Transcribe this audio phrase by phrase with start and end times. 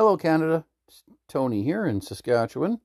[0.00, 0.64] Hello, Canada.
[0.88, 2.80] It's Tony here in Saskatchewan.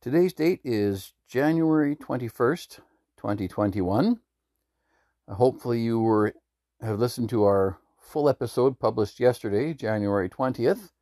[0.00, 2.78] Today's date is January 21st,
[3.16, 4.20] 2021.
[5.26, 6.34] Uh, hopefully, you were
[6.80, 10.92] have listened to our full episode published yesterday, January 20th.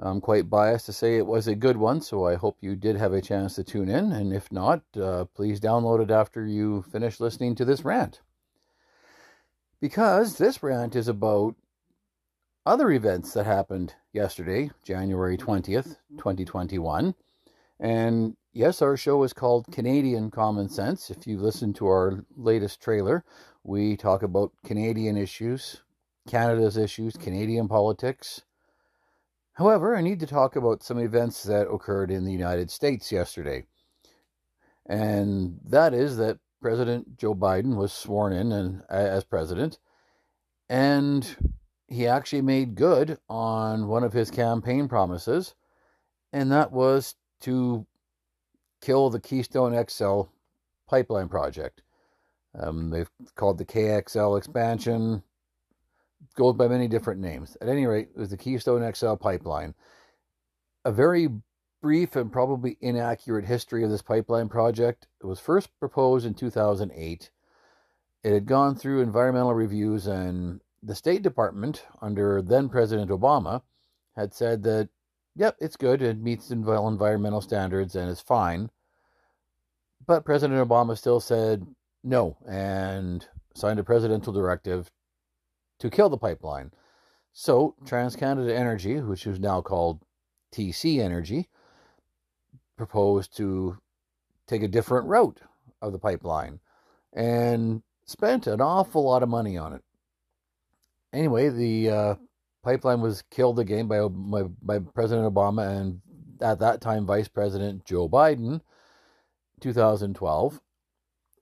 [0.00, 2.96] I'm quite biased to say it was a good one, so I hope you did
[2.96, 4.10] have a chance to tune in.
[4.10, 8.20] And if not, uh, please download it after you finish listening to this rant.
[9.80, 11.54] Because this rant is about
[12.66, 15.50] other events that happened yesterday, January mm-hmm.
[15.50, 16.18] 20th, mm-hmm.
[16.18, 17.14] 2021.
[17.80, 21.10] And yes, our show is called Canadian Common Sense.
[21.10, 23.24] If you listen to our latest trailer,
[23.64, 25.82] we talk about Canadian issues,
[26.28, 27.24] Canada's issues, mm-hmm.
[27.24, 28.42] Canadian politics.
[29.54, 33.66] However, I need to talk about some events that occurred in the United States yesterday.
[34.86, 39.78] And that is that President Joe Biden was sworn in and, as president.
[40.68, 41.36] And
[41.94, 45.54] he actually made good on one of his campaign promises,
[46.32, 47.86] and that was to
[48.80, 50.22] kill the Keystone XL
[50.88, 51.82] pipeline project.
[52.58, 55.22] Um, they've called the KXL expansion,
[56.36, 57.56] goes by many different names.
[57.60, 59.74] At any rate, it was the Keystone XL pipeline.
[60.84, 61.28] A very
[61.80, 65.06] brief and probably inaccurate history of this pipeline project.
[65.22, 67.30] It was first proposed in 2008.
[68.22, 73.62] It had gone through environmental reviews and the State Department, under then President Obama,
[74.16, 74.88] had said that,
[75.34, 78.70] yep, it's good, it meets environmental standards and is fine.
[80.06, 81.66] But President Obama still said
[82.02, 84.90] no and signed a presidential directive
[85.78, 86.70] to kill the pipeline.
[87.32, 90.02] So, TransCanada Energy, which is now called
[90.54, 91.48] TC Energy,
[92.76, 93.78] proposed to
[94.46, 95.40] take a different route
[95.80, 96.60] of the pipeline
[97.14, 99.82] and spent an awful lot of money on it
[101.14, 102.14] anyway, the uh,
[102.62, 106.00] pipeline was killed again by, by, by President Obama and
[106.40, 108.60] at that time Vice President Joe Biden,
[109.60, 110.60] 2012.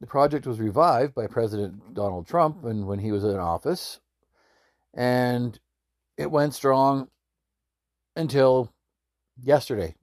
[0.00, 4.00] The project was revived by President Donald Trump and when he was in office,
[4.92, 5.58] and
[6.16, 7.08] it went strong
[8.16, 8.72] until
[9.40, 9.94] yesterday.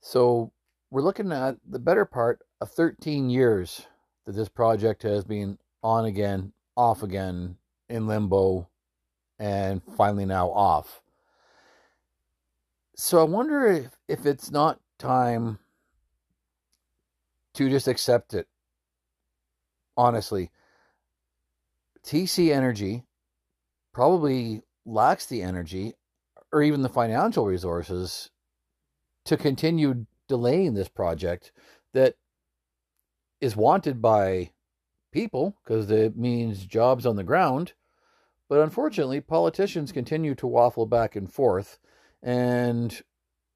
[0.00, 0.52] So
[0.90, 3.86] we're looking at the better part of 13 years
[4.24, 7.56] that this project has been on again, off again,
[7.88, 8.68] in limbo
[9.38, 11.02] and finally now off.
[12.96, 15.58] So I wonder if, if it's not time
[17.54, 18.46] to just accept it.
[19.96, 20.50] Honestly,
[22.04, 23.04] TC Energy
[23.92, 25.94] probably lacks the energy
[26.52, 28.30] or even the financial resources
[29.24, 31.52] to continue delaying this project
[31.92, 32.14] that
[33.40, 34.50] is wanted by
[35.16, 37.72] people because it means jobs on the ground.
[38.50, 41.78] But unfortunately, politicians continue to waffle back and forth.
[42.22, 43.00] And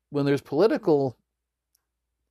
[0.08, 1.18] when there's political,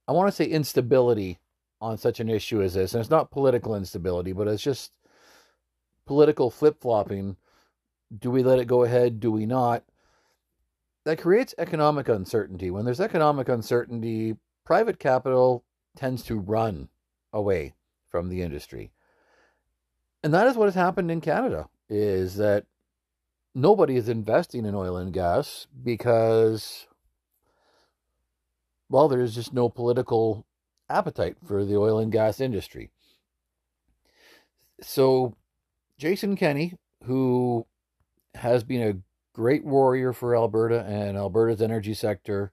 [0.07, 1.37] I want to say instability
[1.79, 4.93] on such an issue as this, and it's not political instability, but it's just
[6.07, 7.37] political flip flopping.
[8.17, 9.19] Do we let it go ahead?
[9.19, 9.83] Do we not?
[11.05, 12.71] That creates economic uncertainty.
[12.71, 15.63] When there's economic uncertainty, private capital
[15.95, 16.89] tends to run
[17.31, 17.75] away
[18.09, 18.91] from the industry
[20.23, 22.65] and that is what has happened in Canada is that
[23.55, 26.87] nobody is investing in oil and gas because
[28.89, 30.45] well there's just no political
[30.89, 32.89] appetite for the oil and gas industry.
[34.81, 35.35] So
[35.97, 36.75] Jason Kenney
[37.05, 37.65] who
[38.35, 38.99] has been a
[39.33, 42.51] great warrior for Alberta and Alberta's energy sector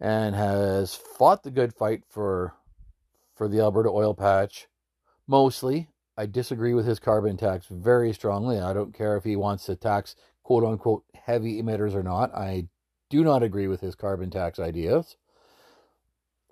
[0.00, 2.54] and has fought the good fight for
[3.34, 4.68] for the Alberta oil patch
[5.26, 8.60] mostly I disagree with his carbon tax very strongly.
[8.60, 12.34] I don't care if he wants to tax quote unquote heavy emitters or not.
[12.34, 12.68] I
[13.10, 15.16] do not agree with his carbon tax ideas.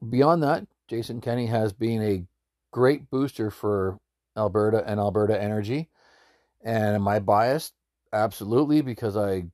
[0.09, 2.25] Beyond that, Jason Kenney has been a
[2.73, 3.99] great booster for
[4.37, 5.91] Alberta and Alberta energy.
[6.63, 7.75] And am I biased?
[8.13, 9.45] Absolutely, because I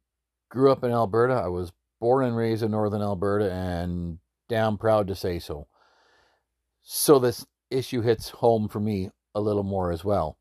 [0.49, 1.35] grew up in Alberta.
[1.35, 4.19] I was born and raised in northern Alberta and
[4.49, 5.67] damn proud to say so.
[6.83, 10.37] So this issue hits home for me a little more as well.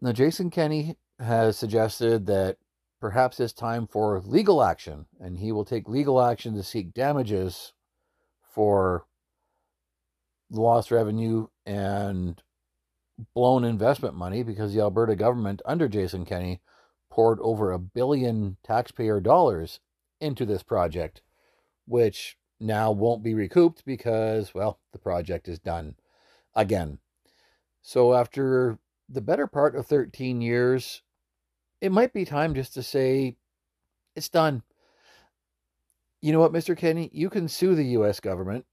[0.00, 2.56] Now, Jason Kenney has suggested that
[3.00, 7.72] perhaps it's time for legal action, and he will take legal action to seek damages
[8.42, 9.04] for
[10.50, 12.42] lost revenue and
[13.34, 16.60] blown investment money because the Alberta government, under Jason Kenney,
[17.10, 19.80] poured over a billion taxpayer dollars
[20.20, 21.22] into this project,
[21.86, 25.94] which now won't be recouped because, well, the project is done
[26.54, 26.98] again.
[27.82, 28.78] So after
[29.08, 31.02] the better part of 13 years,
[31.80, 33.36] it might be time just to say,
[34.14, 34.62] it's done.
[36.20, 36.76] You know what, Mr.
[36.76, 37.10] Kenney?
[37.12, 38.20] You can sue the U.S.
[38.20, 38.66] government,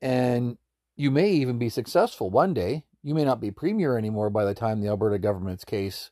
[0.00, 0.56] and
[0.96, 2.84] you may even be successful one day.
[3.02, 6.10] You may not be premier anymore by the time the Alberta government's case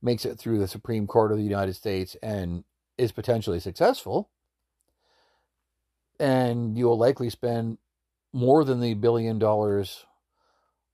[0.00, 2.64] makes it through the Supreme Court of the United States and
[2.96, 4.30] is potentially successful.
[6.18, 7.78] And you will likely spend
[8.32, 10.06] more than the billion dollars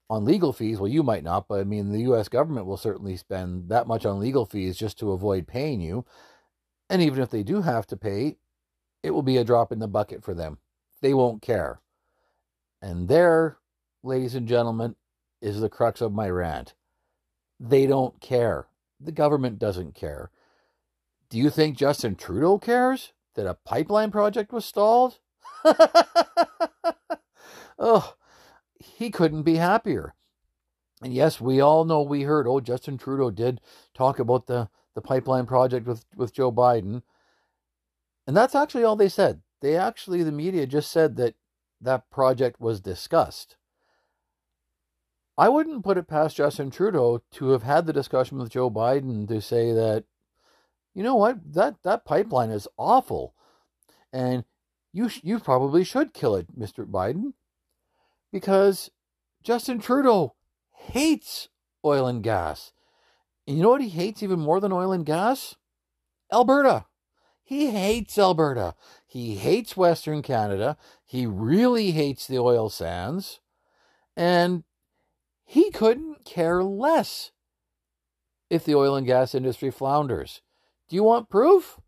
[0.08, 0.78] on legal fees.
[0.78, 2.28] Well, you might not, but I mean, the U.S.
[2.28, 6.04] government will certainly spend that much on legal fees just to avoid paying you.
[6.88, 8.36] And even if they do have to pay,
[9.02, 10.58] it will be a drop in the bucket for them.
[11.00, 11.80] They won't care.
[12.80, 13.58] And there,
[14.02, 14.94] ladies and gentlemen,
[15.40, 16.74] is the crux of my rant.
[17.58, 18.68] They don't care.
[19.00, 20.30] The government doesn't care.
[21.28, 25.18] Do you think Justin Trudeau cares that a pipeline project was stalled?
[27.78, 28.14] oh,
[28.78, 30.14] he couldn't be happier.
[31.02, 33.60] And yes, we all know we heard, oh, Justin Trudeau did
[33.94, 37.02] talk about the, the pipeline project with, with Joe Biden.
[38.26, 39.42] And that's actually all they said.
[39.60, 41.34] They actually, the media just said that
[41.80, 43.56] that project was discussed.
[45.38, 49.28] I wouldn't put it past Justin Trudeau to have had the discussion with Joe Biden
[49.28, 50.04] to say that,
[50.94, 53.34] you know what, that, that pipeline is awful.
[54.14, 54.44] And
[54.94, 56.86] you, you probably should kill it, Mr.
[56.86, 57.34] Biden
[58.32, 58.90] because
[59.42, 60.34] Justin Trudeau
[60.72, 61.48] hates
[61.84, 62.72] oil and gas.
[63.46, 65.54] And you know what he hates even more than oil and gas?
[66.32, 66.86] Alberta.
[67.44, 68.74] He hates Alberta.
[69.06, 70.76] He hates Western Canada.
[71.04, 73.40] He really hates the oil sands.
[74.16, 74.64] And
[75.44, 77.30] he couldn't care less
[78.50, 80.42] if the oil and gas industry flounders.
[80.88, 81.78] Do you want proof?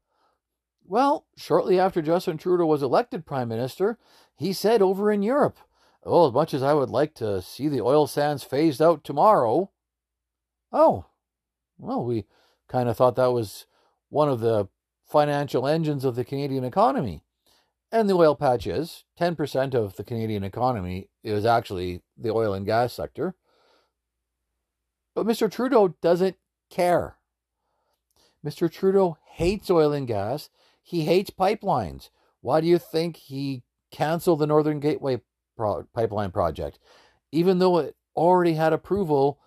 [0.84, 3.98] Well, shortly after Justin Trudeau was elected prime minister,
[4.36, 5.58] he said over in Europe,
[6.10, 9.70] Oh, as much as I would like to see the oil sands phased out tomorrow.
[10.72, 11.04] Oh,
[11.76, 12.24] well, we
[12.66, 13.66] kind of thought that was
[14.08, 14.68] one of the
[15.06, 17.24] financial engines of the Canadian economy.
[17.92, 22.64] And the oil patch is 10% of the Canadian economy is actually the oil and
[22.64, 23.34] gas sector.
[25.14, 25.50] But Mr.
[25.50, 26.36] Trudeau doesn't
[26.70, 27.16] care.
[28.44, 28.70] Mr.
[28.70, 30.48] Trudeau hates oil and gas.
[30.82, 32.08] He hates pipelines.
[32.40, 35.20] Why do you think he canceled the Northern Gateway
[35.58, 36.78] pro- pipeline project,
[37.30, 39.38] even though it already had approval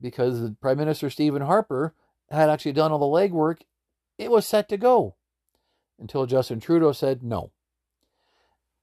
[0.00, 1.94] because Prime Minister Stephen Harper
[2.30, 3.60] had actually done all the legwork.
[4.18, 5.16] It was set to go
[5.98, 7.52] until Justin Trudeau said no.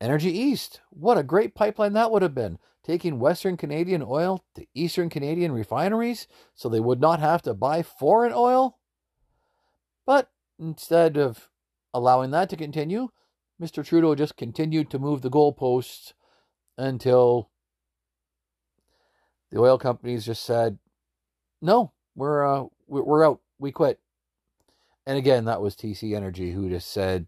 [0.01, 4.65] Energy East, what a great pipeline that would have been, taking Western Canadian oil to
[4.73, 8.77] Eastern Canadian refineries so they would not have to buy foreign oil.
[10.05, 11.49] But instead of
[11.93, 13.09] allowing that to continue,
[13.61, 13.83] Mr.
[13.83, 16.13] Trudeau just continued to move the goalposts
[16.79, 17.49] until
[19.51, 20.77] the oil companies just said,
[21.61, 23.41] "No, we're uh, we're out.
[23.59, 23.99] We quit."
[25.05, 27.27] And again, that was TC Energy who just said,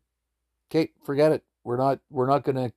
[0.70, 1.44] "Okay, forget it.
[1.64, 2.74] We're not we're not going to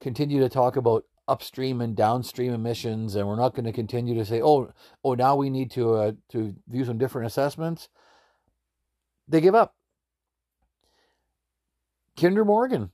[0.00, 4.24] continue to talk about upstream and downstream emissions, and we're not going to continue to
[4.24, 4.72] say, oh,
[5.04, 7.88] oh, now we need to uh, to view some different assessments."
[9.28, 9.74] They give up.
[12.20, 12.90] Kinder Morgan,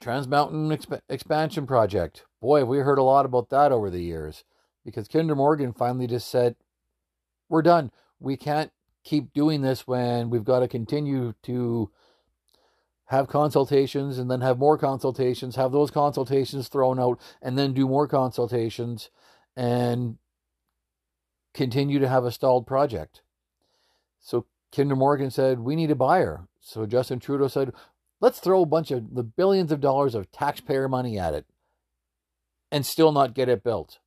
[0.00, 4.44] Trans Mountain exp- Expansion Project, Boy, we heard a lot about that over the years
[4.84, 6.56] because Kinder Morgan finally just said,
[7.48, 7.90] We're done.
[8.20, 8.70] We can't
[9.04, 11.90] keep doing this when we've got to continue to
[13.06, 17.86] have consultations and then have more consultations, have those consultations thrown out, and then do
[17.86, 19.10] more consultations
[19.56, 20.18] and
[21.54, 23.22] continue to have a stalled project.
[24.20, 26.48] So Kinder Morgan said, We need a buyer.
[26.60, 27.72] So Justin Trudeau said,
[28.20, 31.46] Let's throw a bunch of the billions of dollars of taxpayer money at it
[32.76, 34.00] and still not get it built.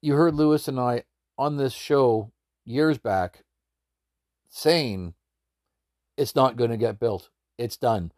[0.00, 1.04] You heard Lewis and I
[1.38, 2.32] on this show
[2.64, 3.44] years back
[4.50, 5.14] saying
[6.16, 7.30] it's not going to get built.
[7.58, 8.10] It's done.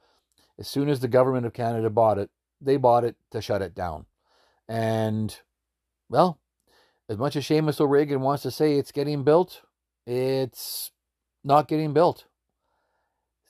[0.59, 3.75] As soon as the government of Canada bought it, they bought it to shut it
[3.75, 4.07] down.
[4.67, 5.39] And,
[6.09, 6.39] well,
[7.11, 9.61] as much as Seamus O'Regan wants to say it's getting built,
[10.07, 10.91] it's
[11.45, 12.25] not getting built.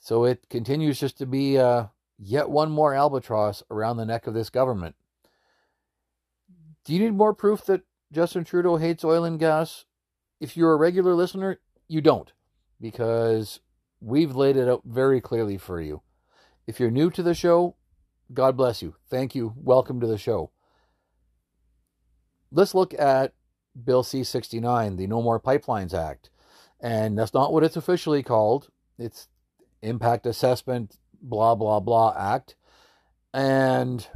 [0.01, 1.85] So it continues just to be uh,
[2.19, 4.95] yet one more albatross around the neck of this government.
[6.85, 9.85] Do you need more proof that Justin Trudeau hates oil and gas?
[10.39, 12.31] If you're a regular listener, you don't,
[12.79, 13.59] because
[13.99, 16.03] we've laid it out very clearly for you.
[16.67, 17.75] If you're new to the show,
[18.31, 18.95] God bless you.
[19.09, 19.53] Thank you.
[19.57, 20.51] Welcome to the show.
[22.51, 23.33] Let's look at
[23.83, 26.29] Bill C 69, the No More Pipelines Act.
[26.79, 28.69] And that's not what it's officially called.
[28.99, 29.27] It's
[29.81, 32.55] Impact Assessment, blah, blah, blah Act.
[33.33, 34.07] And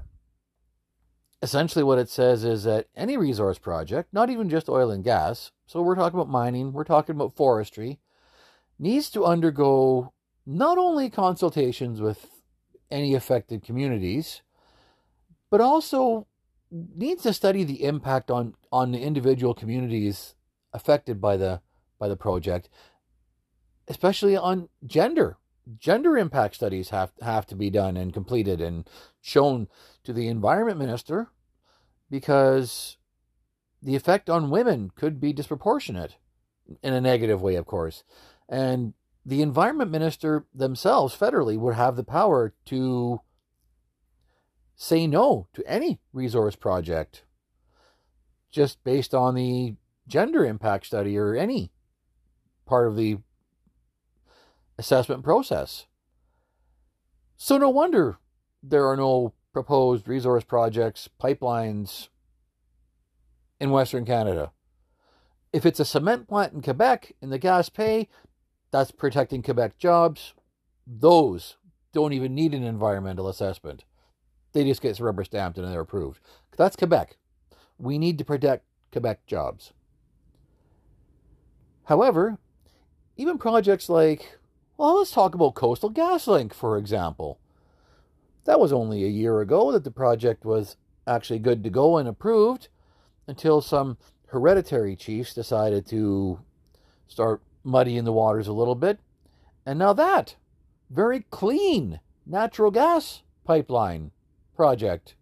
[1.42, 5.52] essentially what it says is that any resource project, not even just oil and gas,
[5.66, 8.00] so we're talking about mining, we're talking about forestry,
[8.78, 10.14] needs to undergo
[10.46, 12.28] not only consultations with
[12.92, 14.42] any affected communities,
[15.50, 16.28] but also
[16.72, 20.36] needs to study the impact on, on the individual communities
[20.74, 21.62] affected by the
[22.00, 22.70] by the project,
[23.88, 25.38] especially on gender.
[25.78, 28.90] Gender impact studies have have to be done and completed and
[29.22, 29.68] shown
[30.04, 31.30] to the environment minister
[32.10, 32.98] because
[33.82, 36.16] the effect on women could be disproportionate
[36.82, 38.04] in a negative way, of course.
[38.48, 38.94] And
[39.26, 43.22] the environment minister themselves, federally, would have the power to
[44.76, 47.26] say no to any resource project
[48.50, 49.76] just based on the
[50.08, 51.72] gender impact study or any
[52.66, 53.18] part of the
[54.80, 55.86] assessment process.
[57.38, 58.18] So, no wonder
[58.64, 62.08] there are no proposed resource projects, pipelines
[63.60, 64.52] in Western Canada.
[65.52, 68.08] If it's a cement plant in Quebec in the Gaspé,
[68.72, 70.34] that's protecting Quebec jobs.
[70.88, 71.58] Those
[71.92, 73.84] don't even need an environmental assessment.
[74.54, 76.22] They just get rubber stamped and they're approved.
[76.58, 77.18] That's Quebec.
[77.78, 79.74] We need to protect Quebec jobs.
[81.86, 82.38] However,
[83.18, 84.39] even projects like,
[84.80, 87.38] well, let's talk about Coastal GasLink, for example.
[88.46, 92.08] That was only a year ago that the project was actually good to go and
[92.08, 92.70] approved
[93.28, 96.40] until some hereditary chiefs decided to
[97.10, 99.00] start muddying the waters a little bit.
[99.66, 100.38] And now that
[100.90, 104.12] very clean natural gas pipeline
[104.56, 105.16] project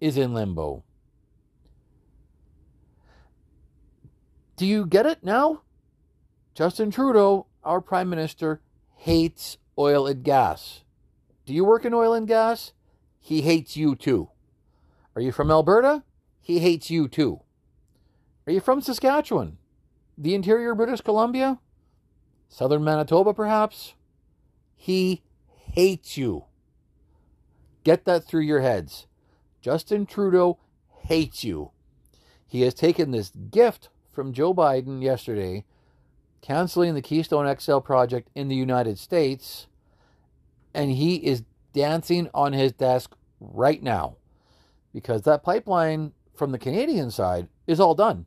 [0.00, 0.82] is in limbo.
[4.56, 5.62] Do you get it now?
[6.52, 8.60] Justin Trudeau, our Prime Minister,
[8.98, 10.82] hates oil and gas.
[11.46, 12.72] Do you work in oil and gas?
[13.20, 14.28] He hates you too.
[15.14, 16.02] Are you from Alberta?
[16.40, 17.40] He hates you too.
[18.46, 19.58] Are you from Saskatchewan?
[20.16, 21.60] The interior British Columbia?
[22.48, 23.94] Southern Manitoba, perhaps?
[24.74, 26.46] He hates you.
[27.84, 29.06] Get that through your heads.
[29.60, 30.58] Justin Trudeau
[31.04, 31.70] hates you.
[32.46, 35.64] He has taken this gift from Joe Biden yesterday,
[36.40, 39.66] canceling the Keystone XL project in the United States
[40.74, 41.42] and he is
[41.72, 44.16] dancing on his desk right now
[44.92, 48.26] because that pipeline from the Canadian side is all done.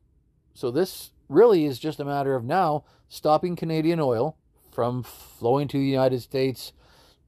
[0.54, 4.38] So this really is just a matter of now stopping Canadian oil
[4.72, 6.74] from flowing to the United States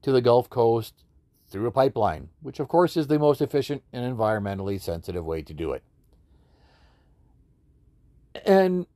[0.02, 1.04] to the Gulf Coast
[1.48, 5.54] through a pipeline, which of course is the most efficient and environmentally sensitive way to
[5.54, 5.82] do it.
[8.44, 8.86] And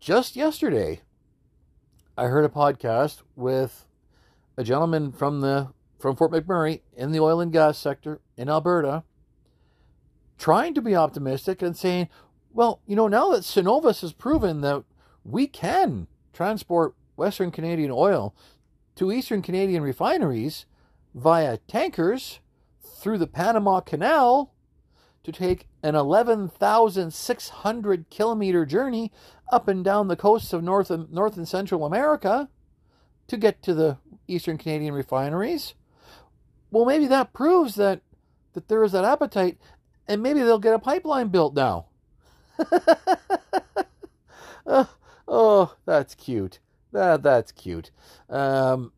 [0.00, 1.00] just yesterday,
[2.16, 3.86] I heard a podcast with
[4.56, 9.02] a gentleman from the from Fort McMurray in the oil and gas sector in Alberta
[10.38, 12.08] trying to be optimistic and saying,
[12.52, 14.84] well, you know, now that Cenovus has proven that
[15.24, 18.34] we can transport Western Canadian oil
[18.94, 20.66] to Eastern Canadian refineries
[21.14, 22.38] via tankers
[22.80, 24.54] through the Panama Canal
[25.24, 29.12] to take an 11,600 kilometer journey
[29.52, 32.48] up and down the coasts of North and, North and Central America
[33.26, 35.74] to get to the Eastern Canadian refineries.
[36.70, 38.02] Well, maybe that proves that
[38.54, 39.58] that there is that appetite,
[40.06, 41.86] and maybe they'll get a pipeline built now.
[44.66, 44.84] uh,
[45.26, 46.58] oh, that's cute.
[46.92, 47.90] That that's cute.
[48.28, 48.92] Um,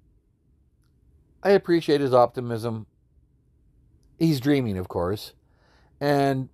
[1.43, 2.87] I appreciate his optimism.
[4.19, 5.33] He's dreaming, of course,
[6.01, 6.49] and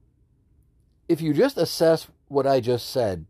[1.08, 3.26] if you just assess what I just said,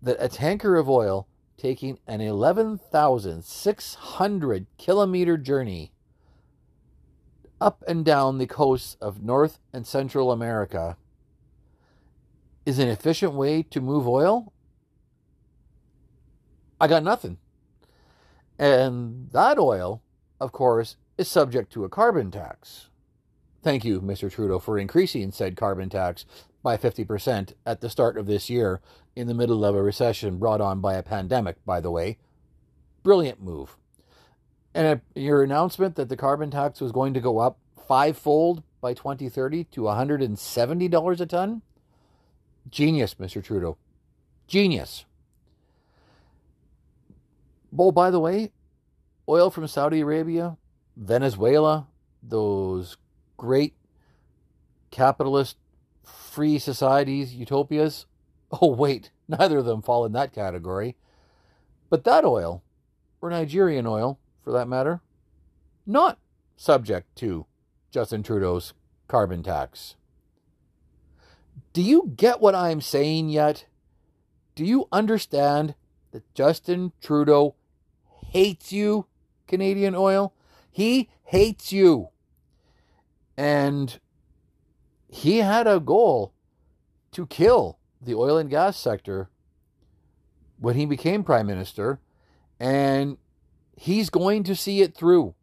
[0.00, 5.90] that a tanker of oil taking an 11,600 kilometer journey
[7.60, 10.96] up and down the coasts of North and Central America
[12.64, 14.52] is an efficient way to move oil?
[16.80, 17.38] I got nothing.
[18.56, 20.00] And that oil,
[20.40, 22.88] of course, is subject to a carbon tax.
[23.62, 24.30] Thank you, Mr.
[24.30, 26.24] Trudeau, for increasing said carbon tax
[26.62, 28.80] by 50% at the start of this year
[29.16, 32.18] in the middle of a recession brought on by a pandemic, by the way.
[33.02, 33.76] Brilliant move.
[34.74, 39.64] And your announcement that the carbon tax was going to go up fivefold by 2030
[39.64, 41.62] to $170 a ton?
[42.70, 43.42] Genius, Mr.
[43.42, 43.76] Trudeau.
[44.46, 45.04] Genius.
[47.72, 48.52] Well, by the way,
[49.28, 50.56] oil from Saudi Arabia,
[50.96, 51.88] Venezuela,
[52.22, 52.96] those
[53.38, 53.74] great
[54.90, 55.56] capitalist
[56.04, 58.04] free societies, utopias.
[58.62, 60.96] Oh, wait, neither of them fall in that category.
[61.90, 62.62] But that oil,
[63.20, 65.02] or Nigerian oil for that matter,
[65.86, 66.18] not
[66.56, 67.44] subject to
[67.90, 68.72] Justin Trudeau's
[69.06, 69.96] carbon tax.
[71.74, 73.66] Do you get what I'm saying yet?
[74.54, 75.74] Do you understand
[76.12, 77.54] that Justin Trudeau
[78.28, 79.06] hates you,
[79.46, 80.32] Canadian Oil?
[80.70, 82.08] He hates you.
[83.38, 84.00] And
[85.08, 86.34] he had a goal
[87.12, 89.30] to kill the oil and gas sector
[90.58, 92.00] when he became prime minister,
[92.58, 93.16] and
[93.76, 95.36] he's going to see it through.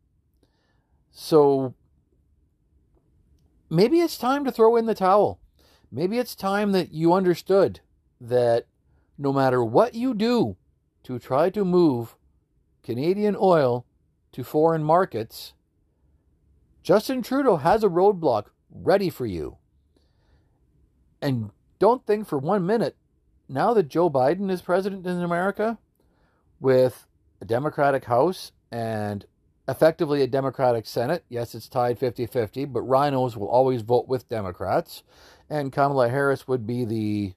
[1.09, 1.73] So
[3.69, 5.39] maybe it's time to throw in the towel.
[5.89, 7.79] Maybe it's time that you understood
[8.19, 8.67] that
[9.17, 10.57] no matter what you do
[11.03, 12.17] to try to move
[12.83, 13.85] Canadian oil
[14.33, 15.53] to foreign markets,
[16.85, 19.57] Justin Trudeau has a roadblock ready for you.
[21.19, 21.49] And
[21.79, 22.95] don't think for one minute,
[23.49, 25.79] now that Joe Biden is president in America,
[26.59, 27.07] with
[27.41, 29.25] a Democratic House and
[29.67, 34.29] effectively a Democratic Senate, yes, it's tied 50 50, but RINOs will always vote with
[34.29, 35.01] Democrats.
[35.49, 37.33] And Kamala Harris would be the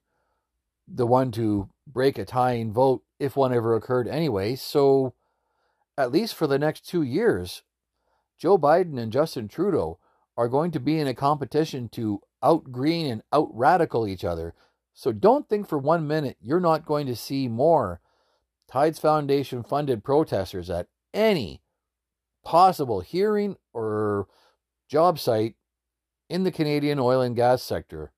[0.87, 4.57] the one to break a tying vote if one ever occurred anyway.
[4.57, 5.15] So,
[5.97, 7.63] at least for the next two years,
[8.39, 9.99] Joe Biden and Justin Trudeau
[10.37, 14.55] are going to be in a competition to out green and out radical each other.
[14.95, 18.01] So don't think for one minute you're not going to see more
[18.71, 21.63] Tides Foundation funded protesters at any
[22.45, 24.29] possible hearing or
[24.89, 25.57] job site
[26.29, 28.13] in the Canadian oil and gas sector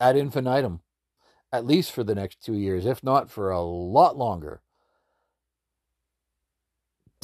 [0.00, 0.80] ad infinitum,
[1.52, 4.60] at least for the next two years, if not for a lot longer.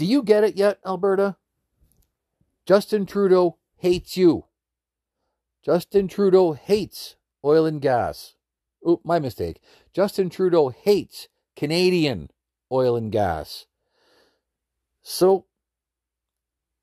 [0.00, 1.37] Do you get it yet, Alberta?
[2.64, 4.47] Justin Trudeau hates you.
[5.62, 8.35] Justin Trudeau hates oil and gas.
[8.83, 9.61] Oh, my mistake.
[9.92, 12.30] Justin Trudeau hates Canadian
[12.73, 13.66] oil and gas.
[15.02, 15.45] So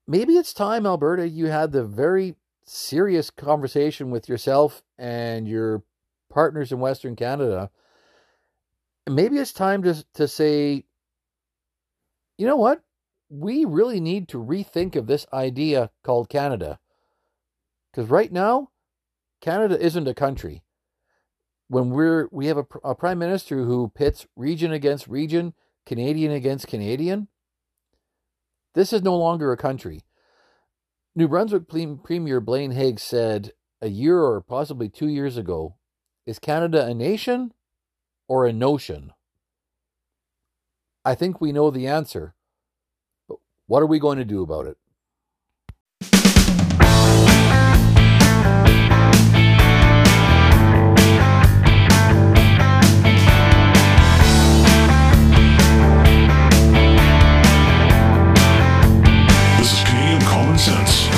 [0.07, 5.81] maybe it's time, Alberta, you had the very serious conversation with yourself and your
[6.29, 7.71] partners in Western Canada.
[9.09, 10.83] Maybe it's time to, to say,
[12.37, 12.83] you know what?
[13.29, 16.79] We really need to rethink of this idea called Canada.
[17.91, 18.69] Because right now,
[19.41, 20.63] Canada isn't a country.
[21.67, 25.53] When we're we have a, a prime minister who pits region against region,
[25.85, 27.27] Canadian against Canadian,
[28.73, 30.03] this is no longer a country.
[31.15, 35.75] New Brunswick Premier Blaine Higgs said a year or possibly two years ago
[36.25, 37.53] Is Canada a nation
[38.27, 39.13] or a notion?
[41.03, 42.35] I think we know the answer.
[43.69, 44.77] What are we going to do about it?
[59.57, 61.09] This is Canadian Common Sense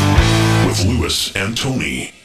[0.65, 2.18] with Lewis and Tony.